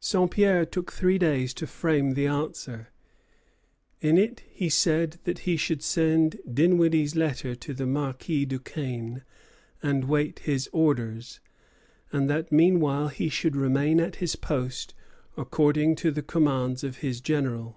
Saint 0.00 0.32
Pierre 0.32 0.66
took 0.66 0.90
three 0.90 1.18
days 1.18 1.54
to 1.54 1.64
frame 1.64 2.14
the 2.14 2.26
answer. 2.26 2.88
In 4.00 4.18
it 4.18 4.42
he 4.50 4.68
said 4.68 5.18
that 5.22 5.38
he 5.46 5.56
should 5.56 5.84
send 5.84 6.40
Dinwiddie's 6.52 7.14
letter 7.14 7.54
to 7.54 7.72
the 7.72 7.86
Marquis 7.86 8.44
Duquesne 8.44 9.22
and 9.80 10.06
wait 10.06 10.40
his 10.40 10.68
orders; 10.72 11.38
and 12.10 12.28
that 12.28 12.50
meanwhile 12.50 13.06
he 13.06 13.28
should 13.28 13.54
remain 13.54 14.00
at 14.00 14.16
his 14.16 14.34
post, 14.34 14.94
according 15.36 15.94
to 15.94 16.10
the 16.10 16.22
commands 16.22 16.82
of 16.82 16.96
his 16.96 17.20
general. 17.20 17.76